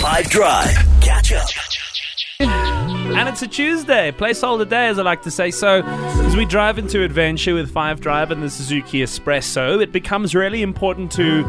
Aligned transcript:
5 0.00 0.30
Drive. 0.30 0.74
Catch 1.02 1.32
up. 1.32 1.46
And 2.40 3.28
it's 3.28 3.42
a 3.42 3.46
Tuesday, 3.46 4.10
placeholder 4.10 4.66
day, 4.66 4.86
as 4.88 4.98
I 4.98 5.02
like 5.02 5.20
to 5.24 5.30
say. 5.30 5.50
So, 5.50 5.82
as 5.84 6.34
we 6.34 6.46
drive 6.46 6.78
into 6.78 7.02
adventure 7.04 7.52
with 7.52 7.70
Five 7.70 8.00
Drive 8.00 8.30
and 8.30 8.42
the 8.42 8.48
Suzuki 8.48 9.02
S-Presso, 9.02 9.78
it 9.82 9.92
becomes 9.92 10.34
really 10.34 10.62
important 10.62 11.12
to 11.12 11.44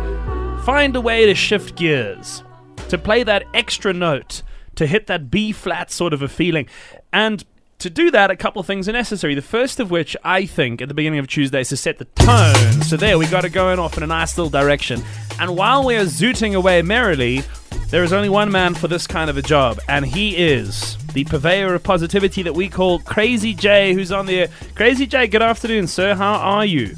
find 0.66 0.98
a 0.98 1.02
way 1.02 1.26
to 1.28 1.34
shift 1.34 1.78
gears, 1.78 2.44
to 2.90 2.98
play 2.98 3.24
that 3.24 3.46
extra 3.54 3.94
note, 3.94 4.42
to 4.76 4.86
hit 4.86 5.08
that 5.08 5.32
B 5.32 5.54
flat 5.54 5.90
sort 5.90 6.12
of 6.12 6.22
a 6.22 6.28
feeling. 6.28 6.68
And 7.14 7.46
to 7.80 7.90
do 7.90 8.12
that, 8.12 8.32
a 8.32 8.36
couple 8.36 8.60
of 8.60 8.68
things 8.68 8.90
are 8.90 8.92
necessary. 8.92 9.34
The 9.34 9.42
first 9.42 9.80
of 9.80 9.92
which, 9.92 10.18
I 10.26 10.46
think, 10.46 10.82
at 10.82 10.90
the 10.90 10.94
beginning 10.94 11.20
of 11.20 11.28
Tuesday, 11.28 11.62
is 11.62 11.70
to 11.70 11.78
set 11.78 12.00
the 12.00 12.06
tone. 12.16 12.82
So 12.84 12.98
there, 12.98 13.18
we 13.18 13.28
got 13.28 13.46
it 13.46 13.52
going 13.52 13.80
off 13.80 13.96
in 13.96 14.04
a 14.04 14.08
nice 14.08 14.38
little 14.38 14.52
direction. 14.52 15.02
And 15.40 15.56
while 15.56 15.86
we 15.86 15.96
are 15.96 16.04
zooting 16.04 16.54
away 16.54 16.82
merrily, 16.82 17.44
there 17.92 18.04
is 18.06 18.14
only 18.14 18.30
one 18.30 18.50
man 18.50 18.74
for 18.74 18.88
this 18.88 19.06
kind 19.06 19.30
of 19.30 19.36
a 19.36 19.42
job, 19.42 19.78
and 19.90 20.06
he 20.06 20.38
is 20.38 20.98
the 21.14 21.26
purveyor 21.26 21.74
of 21.74 21.84
positivity 21.84 22.42
that 22.42 22.54
we 22.54 22.70
call 22.70 23.00
Crazy 23.00 23.54
Jay, 23.54 23.94
who's 23.94 24.14
on 24.14 24.26
the 24.26 24.40
air. 24.40 24.48
Crazy 24.76 25.06
Jay, 25.06 25.28
good 25.28 25.42
afternoon, 25.42 25.88
sir. 25.88 26.16
How 26.16 26.36
are 26.36 26.66
you? 26.66 26.96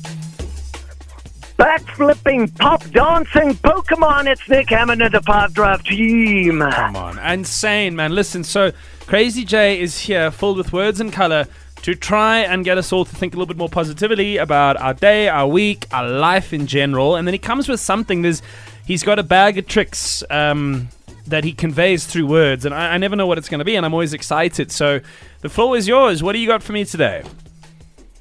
Backflipping, 1.57 2.55
pop 2.59 2.87
dancing 2.91 3.55
Pokemon. 3.55 4.27
It's 4.27 4.47
Nick 4.47 4.67
Hamman 4.67 5.03
of 5.03 5.11
the 5.13 5.21
Five 5.21 5.53
Drive 5.53 5.83
team. 5.83 6.59
Come 6.59 6.95
on, 6.95 7.17
insane, 7.17 7.95
man. 7.95 8.13
Listen, 8.13 8.43
so 8.43 8.71
Crazy 9.07 9.43
Jay 9.43 9.81
is 9.81 9.97
here, 9.97 10.29
filled 10.29 10.57
with 10.57 10.71
words 10.71 11.01
and 11.01 11.11
color, 11.11 11.47
to 11.81 11.95
try 11.95 12.39
and 12.39 12.63
get 12.63 12.77
us 12.77 12.93
all 12.93 13.03
to 13.03 13.15
think 13.15 13.33
a 13.33 13.37
little 13.37 13.47
bit 13.47 13.57
more 13.57 13.67
positively 13.67 14.37
about 14.37 14.77
our 14.77 14.93
day, 14.93 15.27
our 15.27 15.47
week, 15.47 15.87
our 15.91 16.07
life 16.07 16.53
in 16.53 16.67
general. 16.67 17.15
And 17.15 17.27
then 17.27 17.33
he 17.33 17.39
comes 17.39 17.67
with 17.67 17.79
something. 17.79 18.21
There's, 18.21 18.43
he's 18.85 19.03
got 19.03 19.19
a 19.19 19.23
bag 19.23 19.57
of 19.57 19.67
tricks 19.67 20.23
um, 20.29 20.89
that 21.27 21.43
he 21.43 21.53
conveys 21.53 22.05
through 22.05 22.27
words, 22.27 22.65
and 22.65 22.73
I, 22.73 22.93
I 22.93 22.97
never 22.97 23.15
know 23.15 23.27
what 23.27 23.37
it's 23.37 23.49
going 23.49 23.59
to 23.59 23.65
be, 23.65 23.75
and 23.75 23.85
I'm 23.85 23.93
always 23.93 24.13
excited. 24.13 24.71
So 24.71 24.99
the 25.41 25.49
floor 25.49 25.77
is 25.77 25.87
yours. 25.87 26.23
What 26.23 26.33
do 26.33 26.39
you 26.39 26.47
got 26.47 26.63
for 26.63 26.73
me 26.73 26.85
today? 26.85 27.23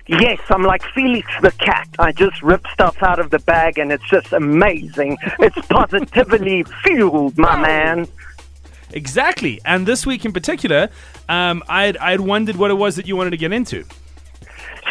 Yes, 0.06 0.40
I'm 0.50 0.62
like 0.62 0.82
Felix 0.94 1.28
the 1.42 1.52
cat. 1.52 1.88
I 1.98 2.12
just 2.12 2.42
rip 2.42 2.66
stuff 2.72 3.02
out 3.02 3.18
of 3.18 3.30
the 3.30 3.38
bag 3.38 3.78
and 3.78 3.92
it's 3.92 4.06
just 4.10 4.32
amazing. 4.32 5.16
It's 5.38 5.66
positively 5.68 6.64
fueled, 6.82 7.38
my 7.38 7.56
man. 7.56 8.08
Exactly. 8.90 9.60
And 9.64 9.86
this 9.86 10.04
week 10.04 10.24
in 10.24 10.32
particular, 10.32 10.90
um, 11.28 11.62
I'd, 11.68 11.96
I'd 11.98 12.20
wondered 12.20 12.56
what 12.56 12.70
it 12.70 12.74
was 12.74 12.96
that 12.96 13.06
you 13.06 13.16
wanted 13.16 13.30
to 13.30 13.36
get 13.36 13.52
into. 13.52 13.84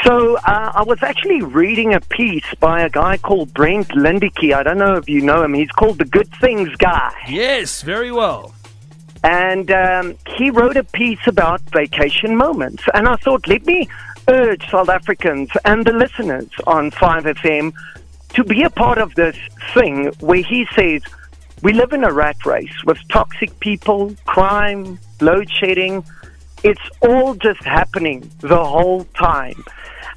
So 0.03 0.37
uh, 0.37 0.71
I 0.75 0.83
was 0.83 1.03
actually 1.03 1.41
reading 1.41 1.93
a 1.93 1.99
piece 1.99 2.45
by 2.59 2.81
a 2.81 2.89
guy 2.89 3.17
called 3.17 3.53
Brent 3.53 3.89
Lindeque. 3.89 4.53
I 4.53 4.63
don't 4.63 4.79
know 4.79 4.95
if 4.95 5.07
you 5.07 5.21
know 5.21 5.43
him. 5.43 5.53
He's 5.53 5.71
called 5.71 5.99
the 5.99 6.05
Good 6.05 6.29
Things 6.41 6.75
Guy. 6.77 7.13
Yes, 7.29 7.83
very 7.83 8.11
well. 8.11 8.53
And 9.23 9.69
um, 9.69 10.15
he 10.35 10.49
wrote 10.49 10.77
a 10.77 10.83
piece 10.83 11.27
about 11.27 11.61
vacation 11.71 12.35
moments. 12.35 12.83
And 12.93 13.07
I 13.07 13.15
thought, 13.17 13.47
let 13.47 13.65
me 13.65 13.87
urge 14.27 14.67
South 14.69 14.89
Africans 14.89 15.51
and 15.65 15.85
the 15.85 15.93
listeners 15.93 16.49
on 16.65 16.89
5FM 16.91 17.73
to 18.29 18.43
be 18.43 18.63
a 18.63 18.69
part 18.69 18.97
of 18.97 19.13
this 19.15 19.37
thing 19.73 20.07
where 20.19 20.41
he 20.41 20.65
says, 20.75 21.03
we 21.61 21.73
live 21.73 21.93
in 21.93 22.03
a 22.03 22.11
rat 22.11 22.43
race 22.43 22.83
with 22.85 22.97
toxic 23.09 23.59
people, 23.59 24.15
crime, 24.25 24.97
load 25.19 25.47
shedding. 25.51 26.03
It's 26.63 26.81
all 27.01 27.35
just 27.35 27.63
happening 27.63 28.31
the 28.39 28.63
whole 28.63 29.03
time. 29.15 29.63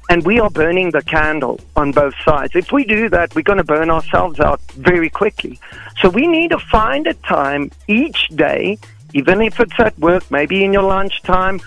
And 0.09 0.23
we 0.23 0.39
are 0.39 0.49
burning 0.49 0.91
the 0.91 1.01
candle 1.01 1.59
on 1.75 1.91
both 1.91 2.13
sides. 2.23 2.55
If 2.55 2.71
we 2.71 2.83
do 2.83 3.09
that, 3.09 3.33
we're 3.35 3.41
going 3.41 3.57
to 3.57 3.63
burn 3.63 3.89
ourselves 3.89 4.39
out 4.39 4.61
very 4.73 5.09
quickly. 5.09 5.59
So 6.01 6.09
we 6.09 6.27
need 6.27 6.51
to 6.51 6.59
find 6.59 7.07
a 7.07 7.15
time 7.15 7.71
each 7.87 8.27
day, 8.29 8.77
even 9.13 9.41
if 9.41 9.59
it's 9.59 9.79
at 9.79 9.97
work, 9.97 10.29
maybe 10.29 10.63
in 10.63 10.73
your 10.73 10.83
lunchtime, 10.83 11.59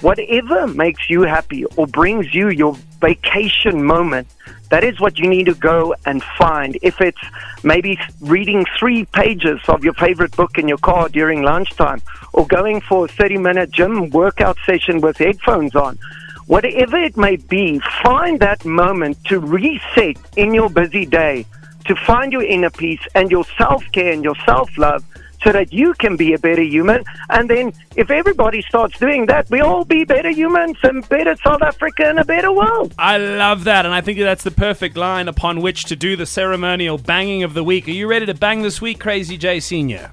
whatever 0.00 0.66
makes 0.66 1.10
you 1.10 1.22
happy 1.22 1.64
or 1.76 1.86
brings 1.86 2.34
you 2.34 2.48
your 2.48 2.76
vacation 3.00 3.84
moment, 3.84 4.26
that 4.70 4.82
is 4.82 4.98
what 4.98 5.18
you 5.18 5.28
need 5.28 5.44
to 5.44 5.54
go 5.54 5.94
and 6.06 6.22
find. 6.38 6.78
If 6.82 7.00
it's 7.00 7.20
maybe 7.62 7.98
reading 8.20 8.64
three 8.78 9.04
pages 9.04 9.60
of 9.68 9.84
your 9.84 9.94
favorite 9.94 10.34
book 10.36 10.58
in 10.58 10.66
your 10.66 10.78
car 10.78 11.08
during 11.08 11.42
lunchtime, 11.42 12.02
or 12.32 12.46
going 12.46 12.80
for 12.80 13.04
a 13.04 13.08
30 13.08 13.38
minute 13.38 13.70
gym 13.70 14.10
workout 14.10 14.56
session 14.66 15.00
with 15.00 15.18
headphones 15.18 15.74
on, 15.74 15.98
whatever 16.46 16.96
it 16.96 17.16
may 17.16 17.36
be, 17.36 17.80
find 18.02 18.40
that 18.40 18.64
moment 18.64 19.22
to 19.26 19.38
reset 19.38 20.16
in 20.36 20.54
your 20.54 20.70
busy 20.70 21.06
day, 21.06 21.46
to 21.86 21.94
find 21.94 22.32
your 22.32 22.42
inner 22.42 22.70
peace 22.70 23.00
and 23.14 23.30
your 23.30 23.44
self 23.58 23.84
care 23.92 24.12
and 24.12 24.24
your 24.24 24.36
self 24.44 24.76
love 24.78 25.04
so 25.42 25.52
that 25.52 25.72
you 25.72 25.94
can 25.94 26.16
be 26.16 26.32
a 26.32 26.38
better 26.38 26.62
human. 26.62 27.04
And 27.30 27.48
then 27.48 27.72
if 27.94 28.10
everybody 28.10 28.62
starts 28.62 28.98
doing 28.98 29.26
that, 29.26 29.48
we 29.50 29.60
all 29.60 29.84
be 29.84 30.04
better 30.04 30.30
humans 30.30 30.76
and 30.82 31.08
better 31.08 31.36
South 31.36 31.62
Africa 31.62 32.08
and 32.08 32.18
a 32.18 32.24
better 32.24 32.50
world. 32.52 32.94
I 32.98 33.18
love 33.18 33.64
that, 33.64 33.86
and 33.86 33.94
I 33.94 34.00
think 34.00 34.18
that's 34.18 34.42
the 34.42 34.50
perfect 34.50 34.96
line 34.96 35.28
upon 35.28 35.60
which 35.60 35.84
to 35.84 35.96
do 35.96 36.16
the 36.16 36.26
ceremonial 36.26 36.98
banging 36.98 37.42
of 37.42 37.54
the 37.54 37.62
week. 37.62 37.86
Are 37.86 37.92
you 37.92 38.08
ready 38.08 38.26
to 38.26 38.34
bang 38.34 38.62
this 38.62 38.80
week, 38.80 38.98
Crazy 38.98 39.36
Jay 39.36 39.60
Senior? 39.60 40.12